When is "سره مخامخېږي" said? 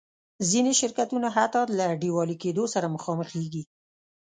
2.73-3.63